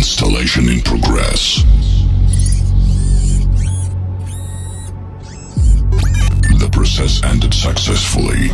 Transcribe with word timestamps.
Installation 0.00 0.66
in 0.70 0.80
progress. 0.80 1.62
The 6.58 6.70
process 6.72 7.22
ended 7.22 7.52
successfully. 7.52 8.48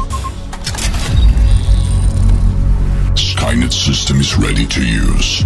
Skynet 3.14 3.73
system 3.73 4.19
is 4.19 4.37
ready 4.37 4.66
to 4.66 4.84
use. 4.84 5.45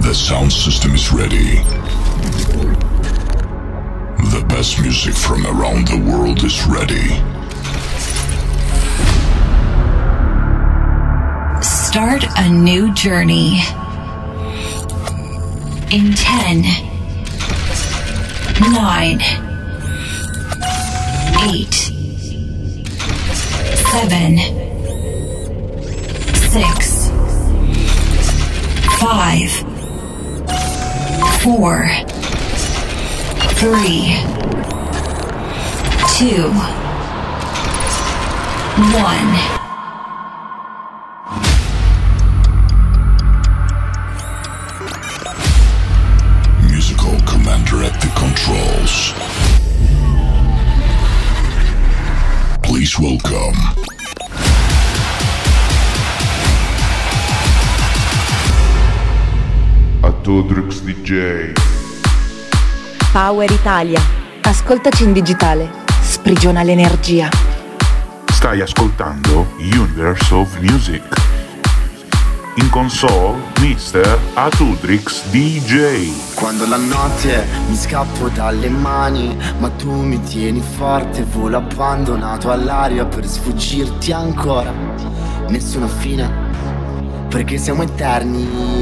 The 0.00 0.14
sound 0.14 0.54
system 0.54 0.94
is 0.94 1.12
ready. 1.12 1.56
The 4.32 4.42
best 4.48 4.80
music 4.80 5.12
from 5.12 5.44
around 5.46 5.88
the 5.88 5.98
world 6.10 6.42
is 6.42 6.64
ready. 6.64 7.31
start 11.92 12.24
a 12.38 12.48
new 12.48 12.90
journey. 12.94 13.60
In 15.90 16.14
10, 16.14 16.62
9, 18.72 19.20
8, 21.42 21.74
7, 23.76 24.38
6, 26.34 27.10
5, 28.98 29.52
4, 31.42 31.88
3, 33.58 34.16
2, 36.16 36.52
1. 39.58 39.61
Atodrix 60.32 60.80
DJ. 60.80 61.52
Power 63.12 63.50
Italia. 63.50 64.00
Ascoltaci 64.40 65.04
in 65.04 65.12
digitale. 65.12 65.70
Sprigiona 66.00 66.62
l'energia. 66.62 67.28
Stai 68.32 68.62
ascoltando 68.62 69.52
Universe 69.58 70.32
of 70.32 70.58
Music. 70.60 71.02
In 72.54 72.70
console, 72.70 73.36
Mr. 73.58 74.18
Atudrix 74.32 75.26
DJ. 75.28 76.34
Quando 76.34 76.66
la 76.66 76.78
notte 76.78 77.46
mi 77.68 77.76
scappo 77.76 78.30
dalle 78.30 78.70
mani, 78.70 79.36
ma 79.58 79.68
tu 79.68 79.92
mi 79.92 80.18
tieni 80.22 80.62
forte, 80.62 81.24
volo 81.24 81.58
abbandonato 81.58 82.50
all'aria 82.50 83.04
per 83.04 83.26
sfuggirti 83.26 84.12
ancora. 84.12 84.72
Nessuna 85.48 85.88
fine, 85.88 86.30
perché 87.28 87.58
siamo 87.58 87.82
eterni, 87.82 88.81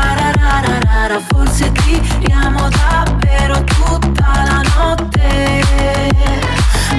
parararara, 0.00 1.20
forse 1.28 1.70
tiriamo 1.72 2.68
davvero 2.68 3.62
tutta 3.64 4.28
la 4.48 4.62
notte. 4.74 5.62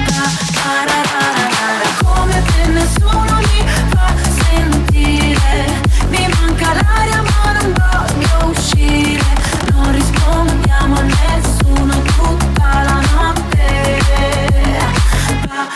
Pa, 0.06 0.24
parararara, 0.56 1.88
come 2.04 2.42
te 2.50 2.66
nessuno 2.68 3.34
mi 3.48 3.60
fa 3.92 4.08
sentire. 4.44 5.80
Mi 6.10 6.28
manca 6.28 6.72
l'aria 6.74 7.22
ma 7.22 7.52
non 7.52 7.74
voglio 7.80 8.50
uscire. 8.50 9.24
Non 9.72 9.92
rispondiamo 9.92 10.96
a 10.96 11.02
nessuno 11.02 11.94
tutta 12.02 12.82
la 12.88 13.00
notte. 13.12 13.66
Pa, 15.48 15.66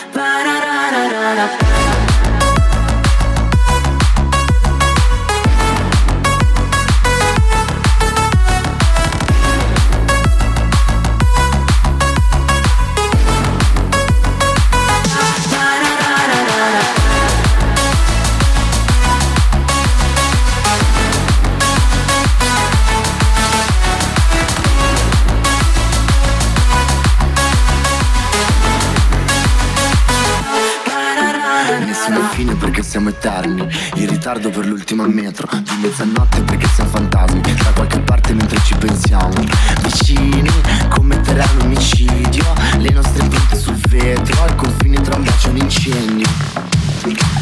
siamo 32.97 33.11
eterni. 33.11 33.69
In 33.97 34.09
ritardo 34.09 34.49
per 34.49 34.65
l'ultima 34.65 35.07
metro 35.07 35.47
Di 35.53 35.77
mezzanotte 35.83 36.41
perché 36.41 36.67
siamo 36.75 36.91
fantasmi. 36.91 37.41
Da 37.43 37.73
qualche 37.75 38.01
parte 38.01 38.33
mentre 38.33 38.59
ci 38.65 38.75
pensiamo. 38.75 39.34
Vicini 39.83 40.51
commetteranno 40.89 41.65
omicidio. 41.65 42.45
Le 42.79 42.91
nostre 42.91 43.23
impronte 43.23 43.56
sul 43.56 43.77
vetro 43.89 44.43
Al 44.43 44.55
confine 44.55 45.01
tra 45.03 45.17
un 45.17 45.25
bacio 45.25 45.49
e 45.49 45.51
un 45.51 45.56
incendio. 45.59 46.29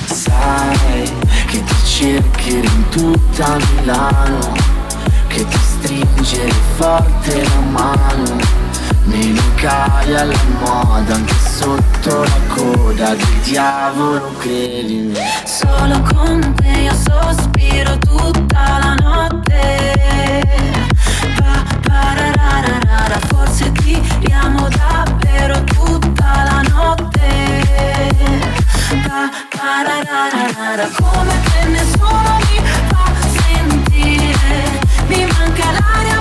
Sai 0.07 1.13
che 1.47 1.63
ti 1.63 1.75
cercherò 1.85 2.69
in 2.69 2.89
tutta 2.91 3.57
Milano 3.57 4.53
Che 5.29 5.47
ti 5.47 5.59
stringere 5.59 6.53
forte 6.77 7.43
la 7.43 7.61
mano 7.71 8.64
nei 9.05 9.35
locali 9.35 10.15
alla 10.15 10.35
moda, 10.61 11.15
anche 11.15 11.35
sotto 11.35 12.23
la 12.23 12.39
coda 12.55 13.15
del 13.15 13.41
diavolo, 13.43 14.33
credimi. 14.39 15.15
Solo 15.45 16.01
con 16.13 16.55
te 16.55 16.69
io 16.69 16.95
sospiro 16.95 17.99
tutta 17.99 18.79
la 18.79 18.95
notte. 18.95 20.43
Pa, 21.37 21.65
parararara, 21.87 23.19
forse 23.29 23.71
tiriamo 23.73 24.69
davvero 24.69 25.63
tutta 25.65 26.45
la 26.45 26.63
notte. 26.73 28.13
Pa, 29.03 29.31
parararara, 29.57 30.89
come 30.99 31.35
te 31.45 31.69
nessuno 31.69 32.39
mi 32.49 32.61
fa 32.89 33.05
sentire. 33.43 34.81
Mi 35.09 35.27
manca 35.27 35.71
l'aria 35.73 36.21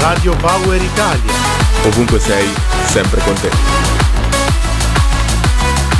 Radio 0.00 0.34
Power 0.36 0.82
Italia. 0.82 1.32
Ovunque 1.84 2.18
sei, 2.18 2.52
sempre 2.88 3.20
con 3.22 3.34
te. 3.34 3.50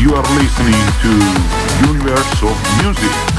You 0.00 0.12
are 0.16 0.26
listening 0.34 0.84
to 1.02 1.88
Universe 1.88 2.44
of 2.44 2.82
Music. 2.82 3.38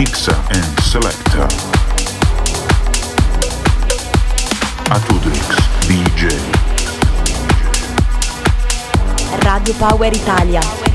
Mixa 0.00 0.32
and 0.56 0.80
Selector. 0.80 1.46
Atudrix 4.88 5.60
DJ. 5.84 6.30
Radio 9.44 9.74
Power 9.74 10.06
Italia. 10.06 10.89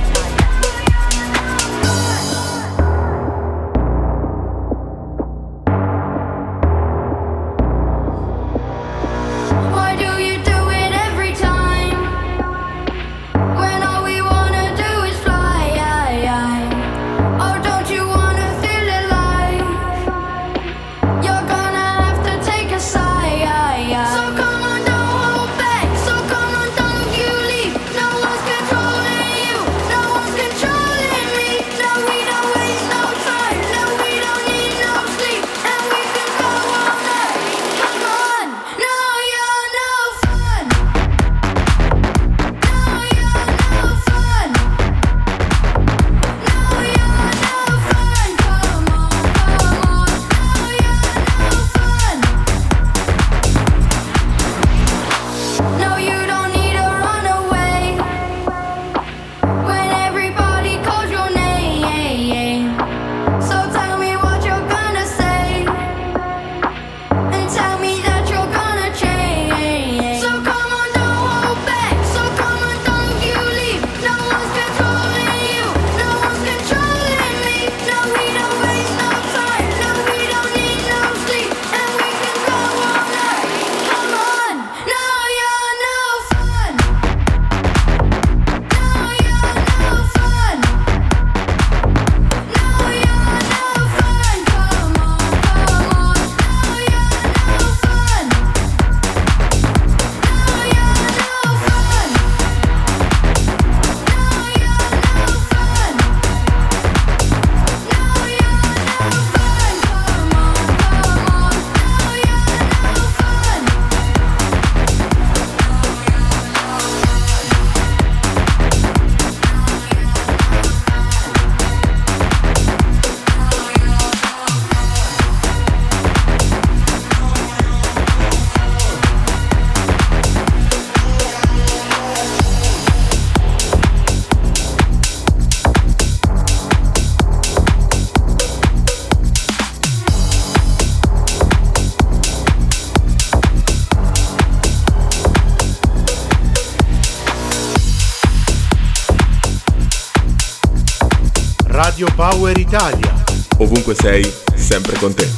Italia. 152.68 153.24
Ovunque 153.60 153.94
sei, 153.94 154.34
sempre 154.56 154.98
con 154.98 155.14
te. 155.14 155.30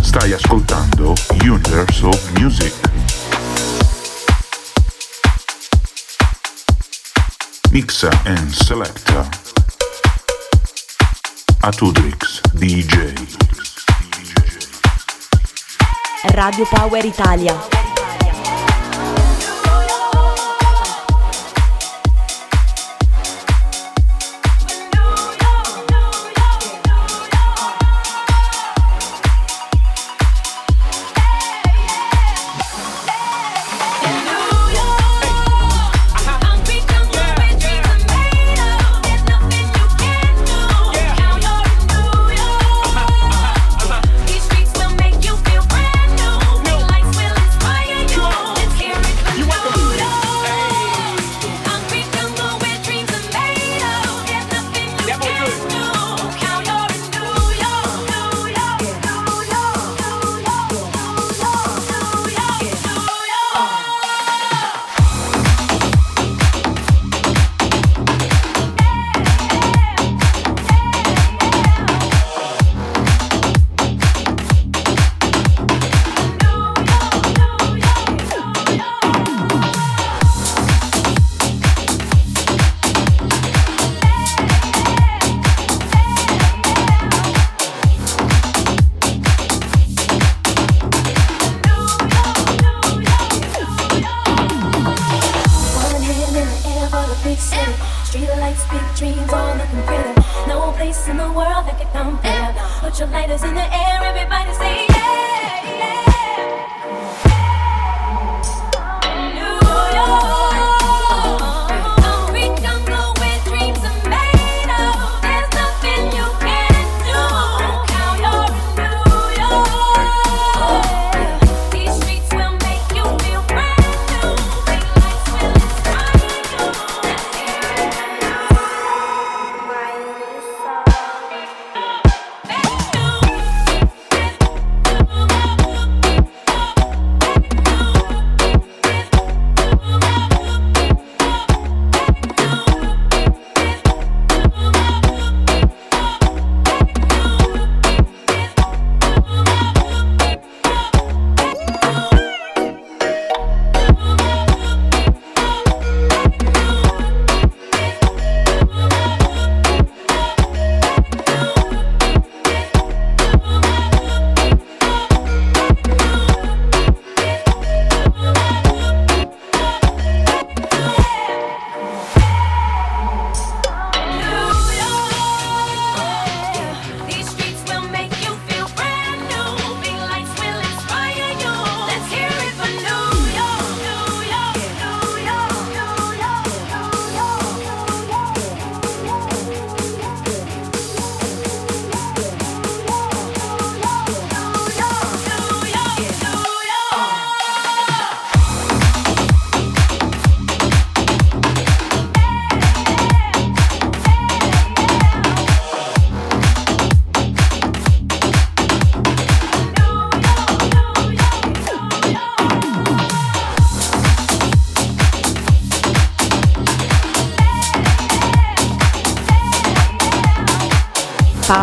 Stai 0.00 0.32
ascoltando 0.32 1.14
Universe 1.42 2.06
of 2.06 2.30
Music. 2.38 2.72
Mixa 7.70 8.08
and 8.24 8.50
selecta. 8.50 9.28
Atudrix 11.60 12.40
DJ. 12.52 13.12
Radio 16.22 16.66
Power 16.70 17.04
Italia. 17.04 17.93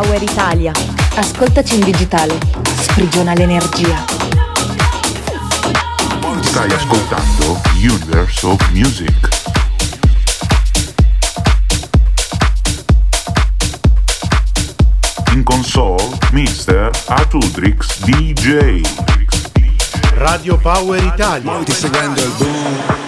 Power 0.02 0.24
Italia. 0.24 0.72
Ascoltaci 1.14 1.76
in 1.76 1.82
digitale. 1.82 2.36
Sprigiona 2.80 3.36
l'energia. 3.36 4.04
Stai 6.40 6.72
ascoltando 6.72 7.62
Universe 7.76 8.48
of 8.48 8.70
Music. 8.72 9.30
In 15.34 15.44
console, 15.44 16.18
Mr. 16.32 16.90
Atudrix 17.06 18.00
DJ. 18.00 18.82
Radio 20.16 20.58
Power 20.58 21.04
Italia. 21.04 21.52
Molti 21.52 21.74
seguendo 21.74 22.24
il 22.24 22.32
boom. 22.40 23.01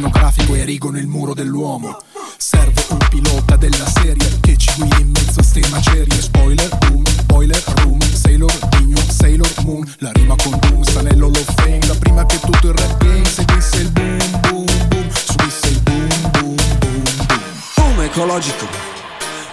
Etnografico 0.00 0.54
erigono 0.54 0.98
il 0.98 1.06
muro 1.06 1.34
dell'uomo. 1.34 1.98
Serve 2.38 2.86
un 2.88 2.98
pilota 3.10 3.56
della 3.56 3.86
serie 3.86 4.40
che 4.40 4.56
ci 4.56 4.72
guidi 4.78 5.02
in 5.02 5.10
mezzo 5.10 5.40
a 5.40 5.42
ste 5.42 5.60
macerie. 5.68 6.20
Spoiler, 6.20 6.68
boom, 6.78 7.02
boiler, 7.26 7.62
room, 7.82 8.00
sailor, 8.00 8.52
digno, 8.70 9.00
sailor, 9.06 9.52
moon. 9.64 9.94
La 9.98 10.10
rima 10.12 10.34
con 10.42 10.58
boom, 10.58 10.82
sta 10.82 11.02
nell'Hall 11.02 11.34
of 11.34 11.54
Fame. 11.54 11.80
Da 11.80 11.94
prima 11.96 12.24
che 12.24 12.40
tutto 12.40 12.68
il 12.68 12.74
rap 12.74 12.96
game 13.04 13.24
seguisse 13.26 13.76
il 13.76 13.90
boom, 13.90 14.40
boom, 14.40 14.88
boom. 14.88 15.10
Subisse 15.10 15.68
il 15.68 15.80
boom, 15.82 16.08
boom, 16.30 16.56
boom, 16.78 17.02
boom. 17.26 17.38
Boom 17.74 18.00
ecologico, 18.00 18.66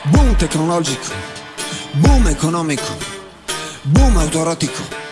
boom 0.03 0.35
tecnologico, 0.37 1.13
boom 1.91 2.27
economico, 2.27 2.95
boom 3.81 4.17
autorotico. 4.17 5.06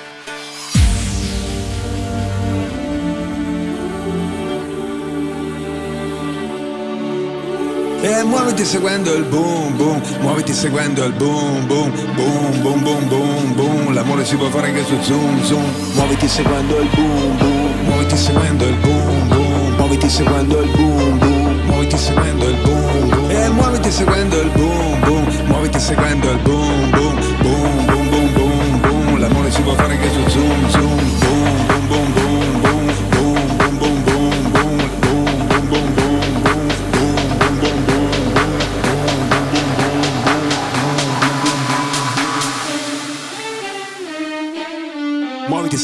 E 8.06 8.24
muoviti 8.24 8.64
seguendo 8.64 9.16
il 9.16 9.24
boom 9.24 9.76
boom, 9.78 10.00
muoviti 10.22 10.54
seguendo 10.54 11.04
il 11.06 11.14
boom 11.14 11.66
boom, 11.66 11.92
boom 12.14 12.62
boom 12.62 12.84
boom 12.84 13.08
boom 13.08 13.54
boom, 13.56 13.94
l'amore 13.96 14.24
si 14.24 14.36
può 14.36 14.48
fare 14.50 14.68
anche 14.68 14.84
su 14.86 14.96
zoom 15.02 15.42
zoom, 15.44 15.64
muoviti 15.96 16.28
seguendo 16.28 16.82
il 16.82 16.88
boom 16.94 17.38
boom, 17.38 17.86
muoviti 17.86 18.16
seguendo 18.16 18.68
il 18.68 18.76
boom 18.76 19.28
boom, 19.28 19.76
muoviti 19.78 20.08
seguendo 20.08 20.62
il 20.62 20.70
boom 20.70 21.18
boom, 21.18 21.62
muoviti 21.66 21.98
seguendo 21.98 22.48
il 22.48 22.56
boom 22.58 23.10
boom, 23.10 23.32
e 23.32 23.50
muoviti 23.50 23.90
seguendo 23.92 24.40
il 24.40 24.50
boom 24.50 25.00
boom, 25.00 25.26
muoviti 25.48 25.80
seguendo 25.80 26.30
il 26.30 26.38
boom 26.38 26.90
boom, 26.92 27.16
boom 27.42 27.86
boom 27.88 28.10
boom 28.10 28.34
boom 28.34 28.82
boom, 28.82 29.20
l'amore 29.20 29.50
si 29.50 29.62
può 29.64 29.74
fare 29.74 29.94
anche 29.94 30.12
su 30.12 30.30
zoom 30.30 30.70
zoom, 30.70 30.85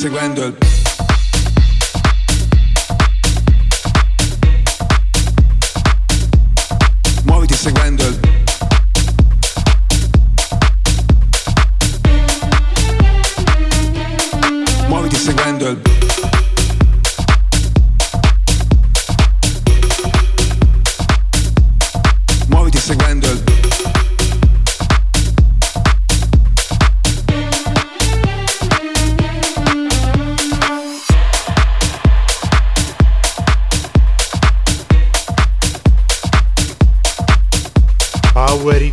seguendo 0.02 0.44
il 0.46 0.91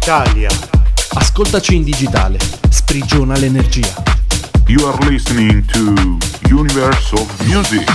Italia. 0.09 0.49
Ascoltaci 1.17 1.75
in 1.75 1.85
digitale. 1.85 2.39
Sprigiona 2.71 3.37
l'energia. 3.37 3.93
You 4.67 4.87
are 4.87 4.97
listening 5.07 5.63
to 5.67 6.17
Universe 6.49 7.13
of 7.13 7.29
Music. 7.43 7.87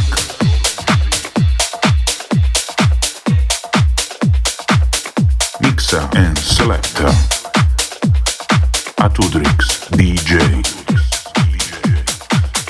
Mixer 5.62 6.08
and 6.14 6.38
selector. 6.38 7.12
Atudrix 8.98 9.90
DJ. 9.96 10.62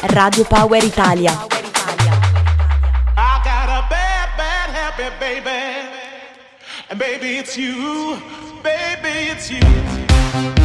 Radio 0.03 0.45
Power 0.45 0.81
Italia. 0.81 1.33
I 3.17 3.41
got 3.43 3.67
a 3.67 3.85
bad, 3.89 4.29
bad 4.37 4.69
habit, 4.69 5.19
baby. 5.19 5.89
And 6.89 6.97
baby, 6.97 7.39
it's 7.39 7.57
you. 7.57 8.21
Baby, 8.63 9.29
it's 9.29 9.51
you. 9.51 10.62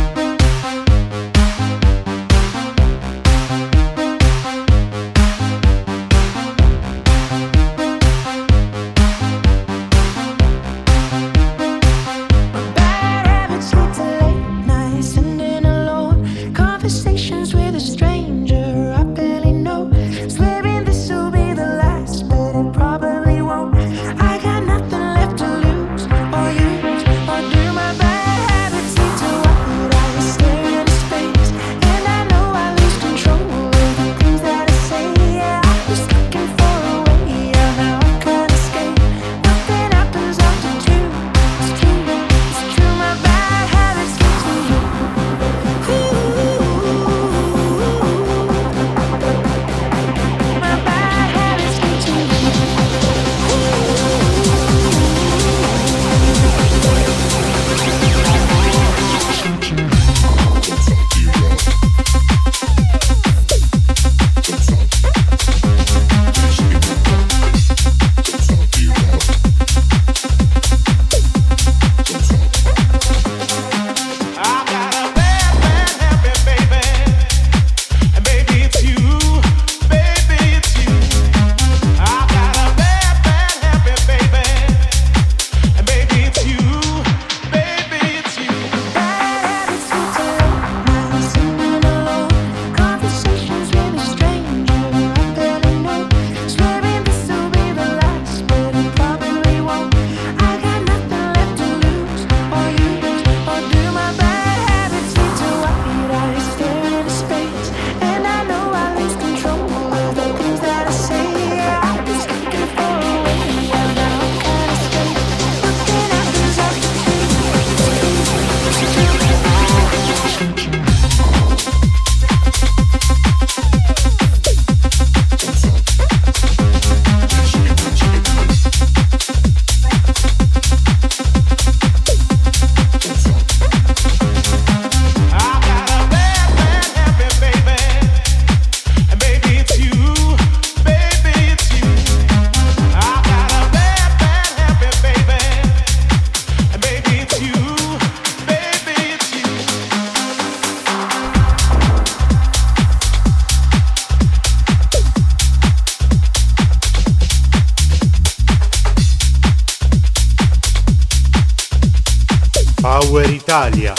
Power 163.08 163.30
Italia. 163.30 163.94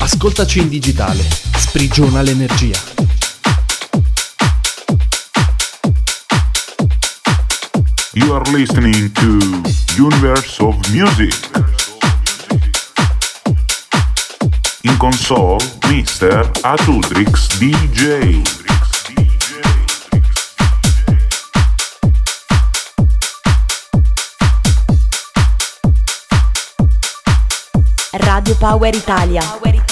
Ascoltaci 0.00 0.58
in 0.58 0.68
digitale. 0.68 1.26
Sprigiona 1.56 2.20
l'energia. 2.20 2.78
You 8.12 8.34
are 8.34 8.50
listening 8.50 9.10
to 9.12 9.38
Universe 9.96 10.62
of 10.62 10.76
Music. 10.90 11.34
In 14.82 14.98
console, 14.98 15.56
Mr. 15.88 16.46
Atudrix 16.60 17.56
DJ. 17.56 18.61
Radio 28.32 28.54
Power 28.54 28.88
Italia. 28.96 29.91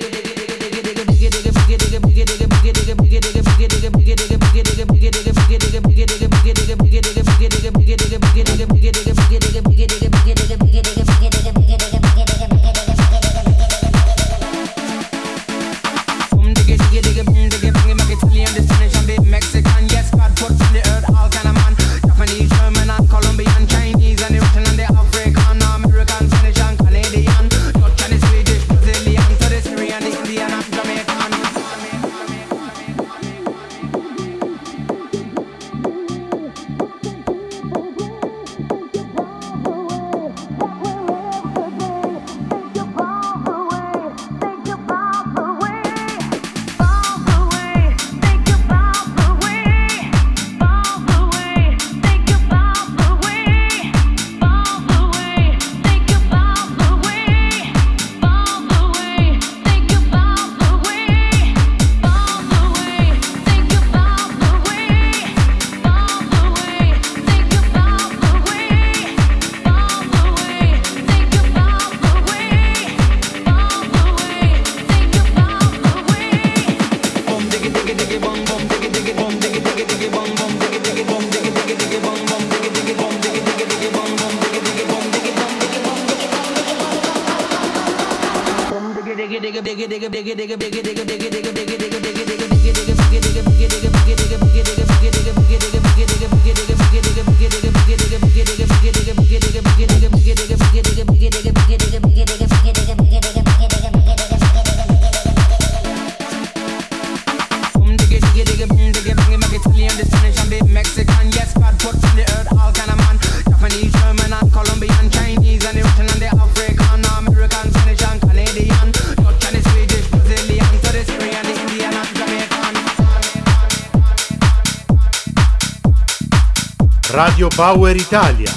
Radio 127.11 127.49
Power 127.49 127.93
Italia. 127.93 128.49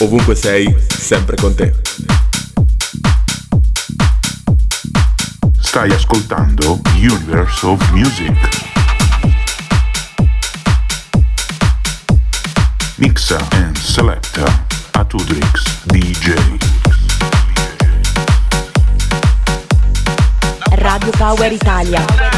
Ovunque 0.00 0.34
sei, 0.34 0.76
sempre 0.86 1.34
con 1.36 1.54
te. 1.54 1.72
Stai 5.58 5.90
ascoltando 5.90 6.78
Universe 6.96 7.64
of 7.64 7.90
Music. 7.92 8.36
Mixa 12.96 13.38
and 13.52 13.78
selecta 13.78 14.66
Atudrix 14.90 15.84
DJ. 15.84 16.34
Radio 20.72 21.10
Power 21.16 21.50
Italia. 21.50 22.31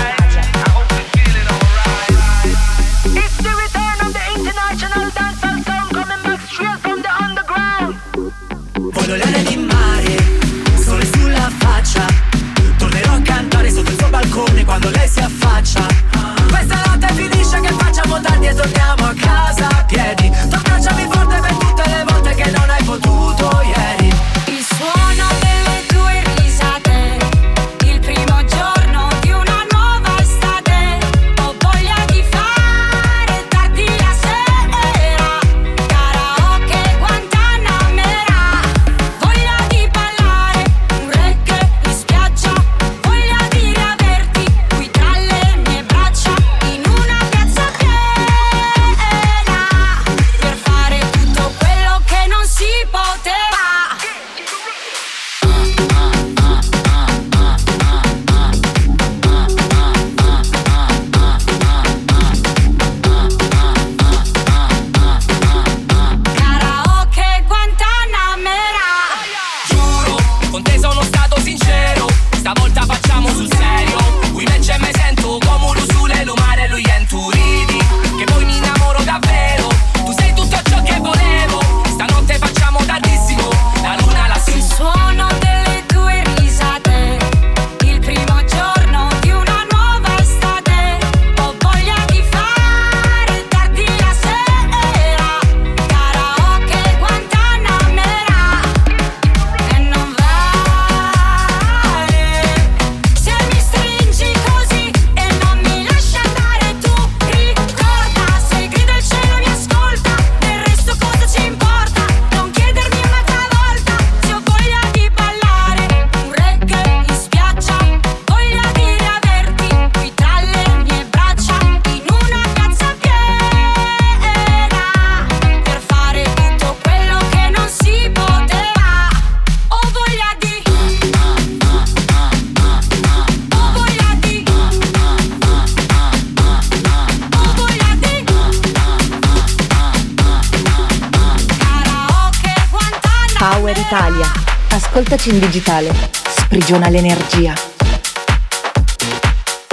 Coaching 145.24 145.40
digitale 145.40 145.90
sprigiona 146.37 146.90
l'energia. 146.90 147.54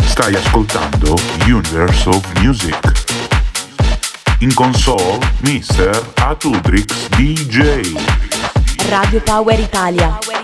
Stai 0.02 0.34
ascoltando 0.34 1.18
Universe 1.46 2.08
of 2.08 2.22
Music. 2.40 2.80
In 4.40 4.54
console, 4.54 5.20
Mr. 5.42 6.14
Atudrix 6.22 7.10
DJ. 7.10 7.82
Radio 8.88 9.20
Power 9.20 9.60
Italia. 9.60 10.41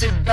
sit. 0.00 0.29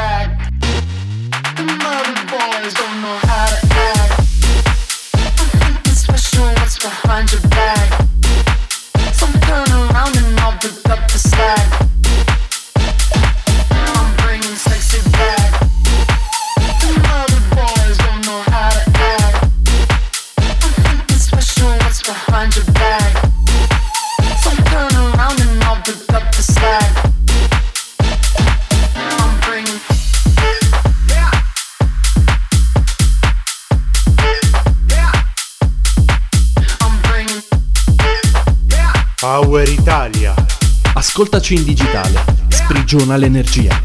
Portaci 41.48 41.56
in 41.56 41.64
digitale. 41.64 42.26
Sprigiona 42.50 43.16
l'energia. 43.16 43.82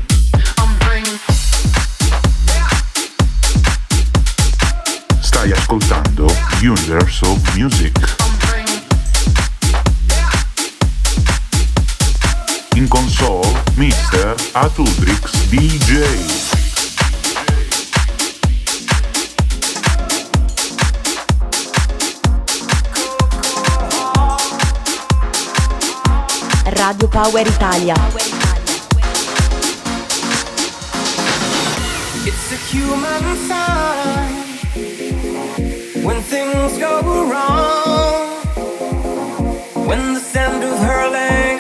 Stai 5.21 5.53
ascoltando 5.53 6.27
Universal 6.61 7.41
Music. 7.55 8.17
In 12.75 12.89
console, 12.89 13.63
Mr. 13.75 14.35
Atudrix 14.53 15.47
DJ. 15.49 15.82
Power 27.23 27.39
Italia. 27.39 27.95
It's 32.27 32.47
a 32.51 32.57
human 32.73 33.25
sign 33.47 34.33
when 36.05 36.21
things 36.23 36.79
go 36.79 37.01
wrong, 37.31 38.43
when 39.87 40.15
the 40.15 40.21
sand 40.21 40.65
is 40.65 40.79
hurling. 40.81 41.52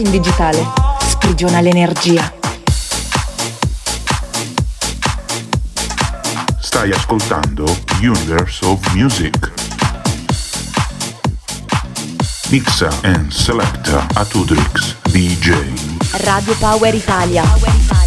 In 0.00 0.10
digitale. 0.10 0.66
Sprigiona 1.00 1.60
l'energia. 1.60 2.32
Stai 6.58 6.90
ascoltando 6.90 7.66
Universe 8.00 8.64
of 8.64 8.80
Music. 8.94 9.52
Mixa 12.48 12.88
and 13.02 13.30
selecta 13.30 14.06
Atudrix 14.14 14.96
DJ. 15.10 15.50
Radio 16.22 16.54
Power 16.56 16.94
Italia. 16.94 17.42
Italia. 17.42 17.99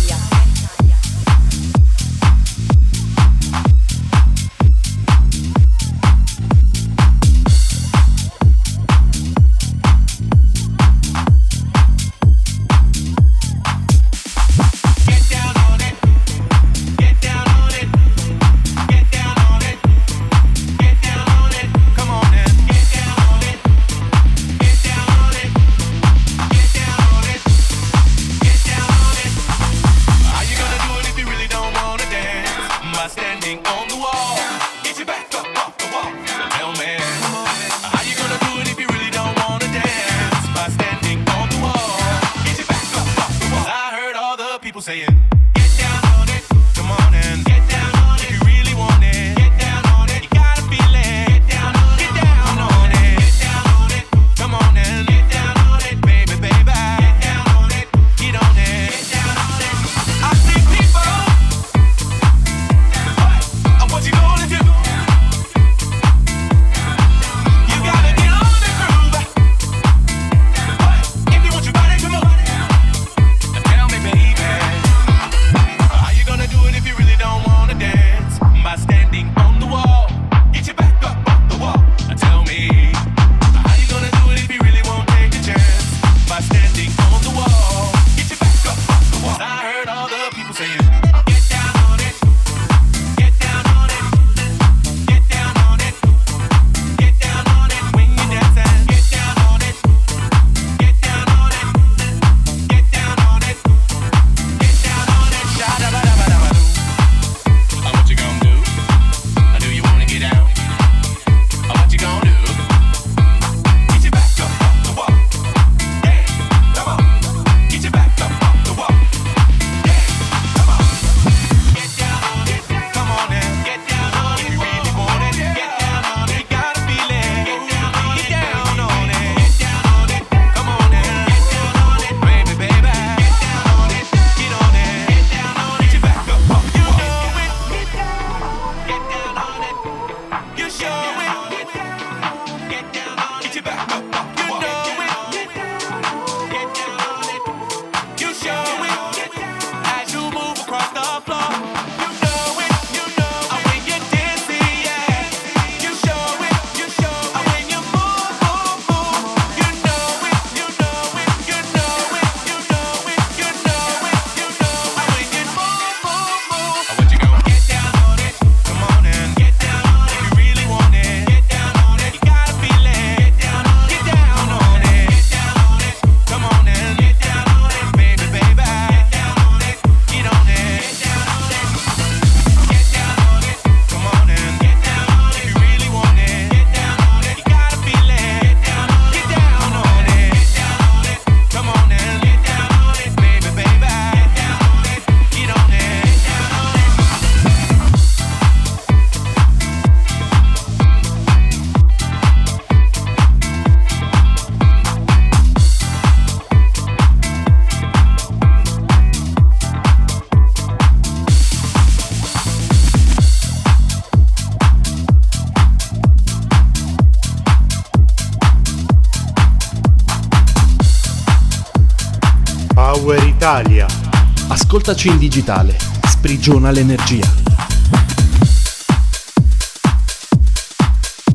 Ascoltaci 224.86 225.08
in 225.08 225.18
digitale. 225.18 225.78
Sprigiona 226.06 226.70
l'energia. 226.70 227.26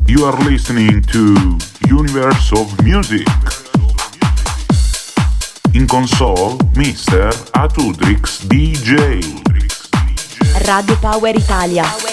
You 0.05 0.23
are 0.27 0.37
listening 0.43 1.03
to 1.07 1.57
Universe 1.89 2.53
of 2.53 2.71
Music. 2.83 3.27
In 5.71 5.87
console, 5.87 6.57
Mr. 6.75 7.35
Atudrix 7.53 8.45
DJ. 8.45 9.19
Radio 10.65 10.95
Power 10.99 11.35
Italia. 11.35 12.08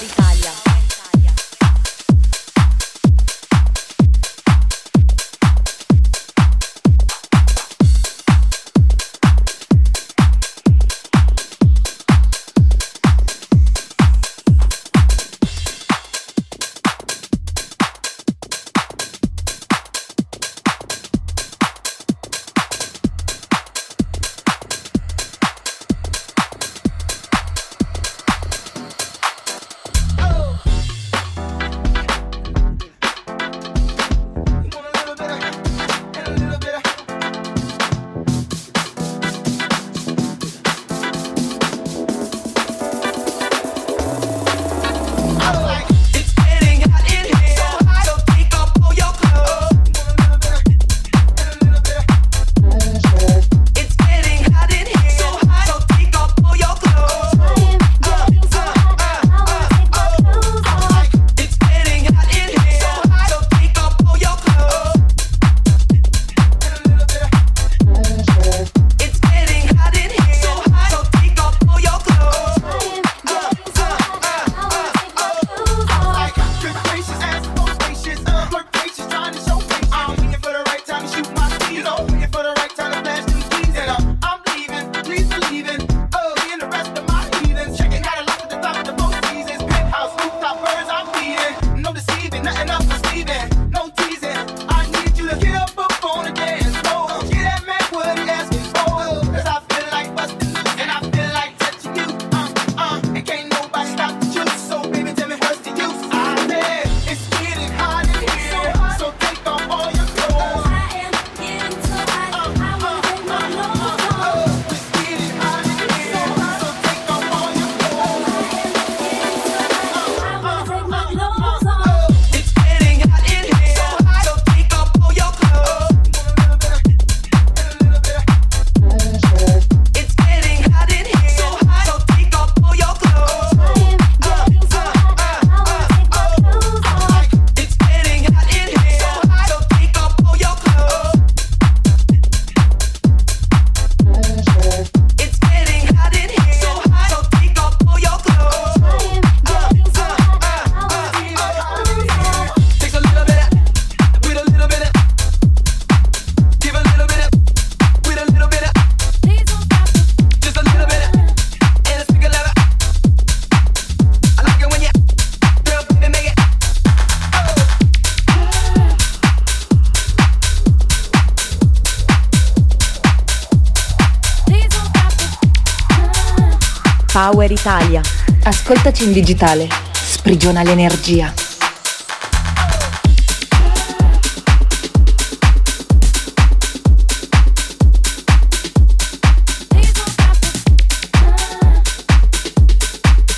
Italia. 177.67 178.01
Ascoltaci 178.45 179.03
in 179.03 179.13
digitale. 179.13 179.67
Sprigiona 179.93 180.63
l'energia. 180.63 181.35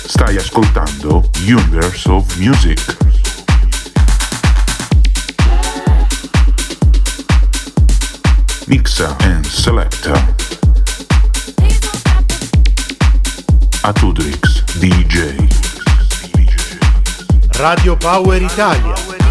Stai 0.05 0.37
ascoltando 0.37 1.27
Universe 1.47 2.07
of 2.07 2.35
Music. 2.35 2.97
Mixa 8.67 9.15
and 9.21 9.43
Selecta. 13.79 13.87
Atudrix 13.87 14.63
DJ. 14.79 15.35
Radio 17.57 17.95
Power 17.97 18.41
Italia. 18.41 19.28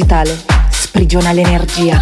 digitale. 0.00 0.38
sprigiona 0.70 1.32
l'energia. 1.32 2.00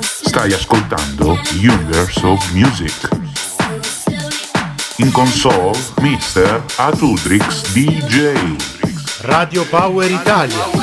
Stai 0.00 0.52
ascoltando 0.52 1.38
Universe 1.54 2.24
of 2.24 2.50
Music. 2.52 3.08
In 4.96 5.10
console, 5.10 5.76
Mr. 6.00 6.62
Atudrix 6.76 7.72
DJ. 7.72 8.56
Radio 9.22 9.64
Power 9.64 10.10
Italia. 10.10 10.77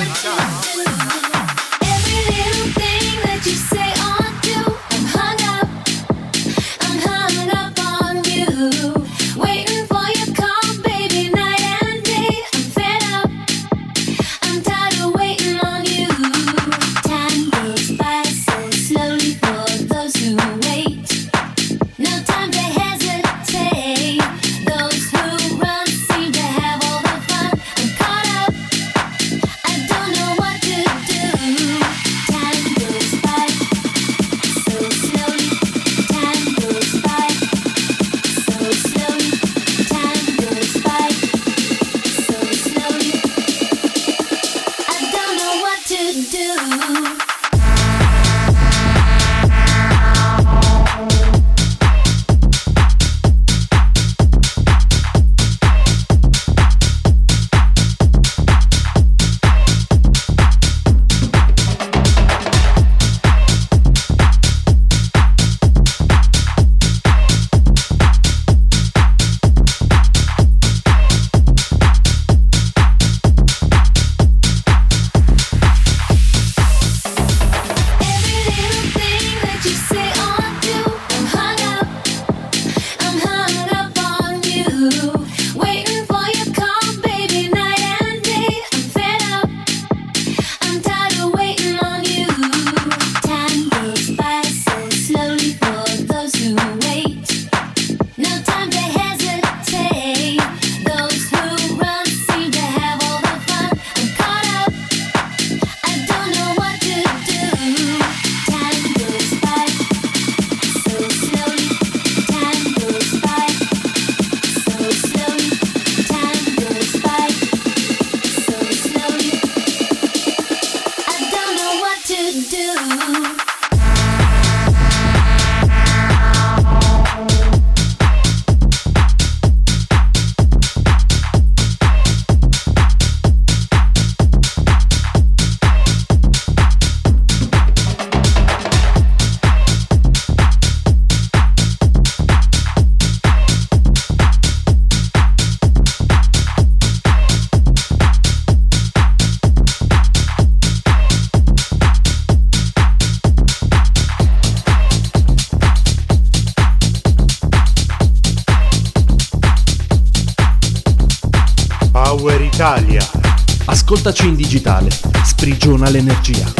Sprigiona 165.85 165.89
l'energia. 165.89 166.53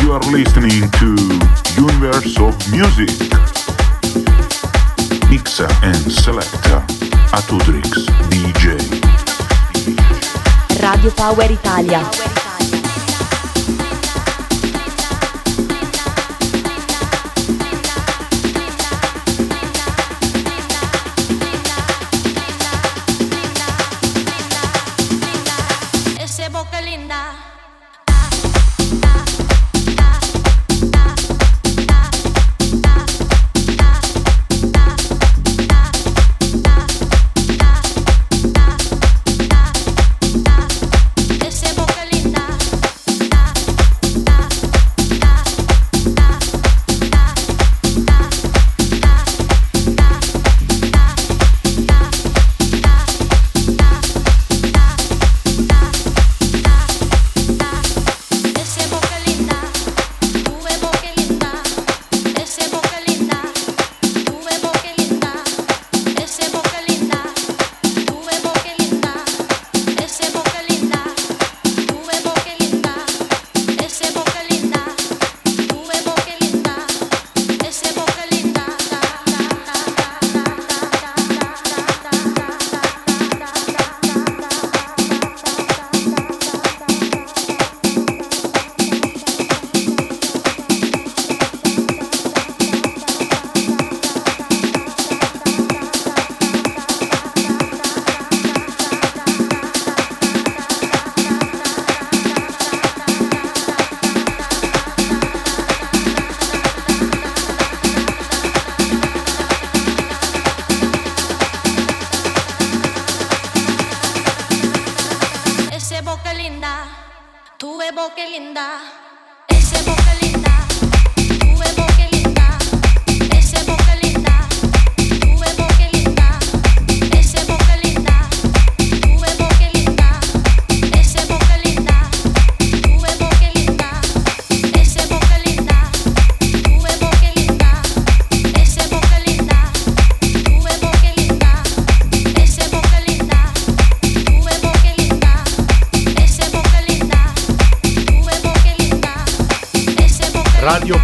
You 0.00 0.12
are 0.12 0.24
listening 0.30 0.90
to 0.98 1.14
Universe 1.76 2.36
of 2.40 2.54
Music. 2.70 3.10
Mixa 5.28 5.68
and 5.82 6.10
selecta 6.10 6.84
Atudrix 7.30 8.04
DJ. 8.28 8.76
Radio 10.80 11.10
Power 11.12 11.50
Italia. 11.50 12.31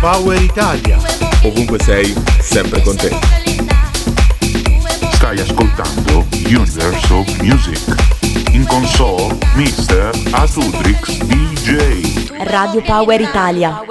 Power 0.01 0.41
Italia. 0.41 0.97
Ovunque 1.43 1.79
sei, 1.81 2.15
sempre 2.41 2.81
con 2.83 2.95
te. 2.97 3.11
Stai 5.13 5.41
ascoltando 5.41 6.25
Universe 6.47 7.13
of 7.13 7.41
Music. 7.41 7.83
In 8.53 8.65
console, 8.67 9.37
Mr. 9.57 10.11
Atudrix 10.31 11.19
DJ. 11.25 12.45
Radio 12.45 12.81
Power 12.83 13.21
Italia. 13.21 13.88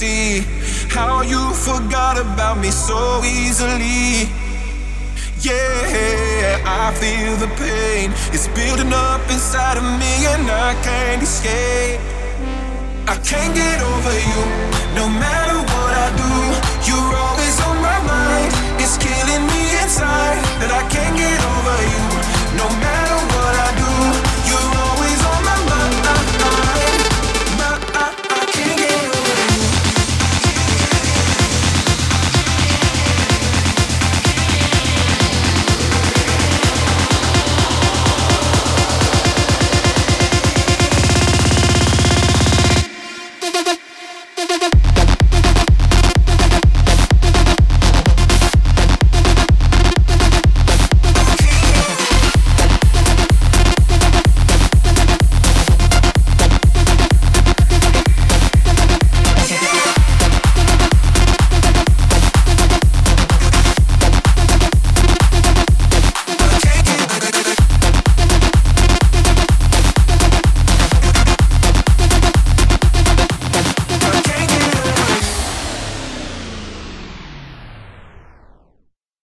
see 0.00 0.40
how 0.88 1.20
you 1.20 1.52
forgot 1.52 2.16
about 2.16 2.56
me 2.56 2.70
so 2.70 3.20
easily. 3.22 4.24
Yeah, 5.44 6.56
I 6.64 6.88
feel 7.00 7.36
the 7.36 7.50
pain. 7.60 8.08
It's 8.32 8.48
building 8.48 8.92
up 8.94 9.20
inside 9.28 9.76
of 9.76 9.84
me 10.00 10.12
and 10.32 10.46
I 10.48 10.72
can't 10.86 11.22
escape. 11.22 12.00
I 13.12 13.16
can't 13.30 13.54
get 13.54 13.78
over 13.92 14.16
you, 14.30 14.42
no 14.96 15.04
matter 15.24 15.58
what 15.72 15.92
I 16.06 16.08
do. 16.24 16.32
You're 16.88 17.14
always 17.24 17.56
on 17.68 17.76
my 17.88 17.98
mind. 18.14 18.52
It's 18.80 18.96
killing 18.96 19.44
me 19.52 19.62
inside 19.82 20.40
that 20.60 20.72
I 20.80 20.82
can't 20.88 21.16
get 21.24 21.40
over 21.52 21.78
you. 21.92 22.19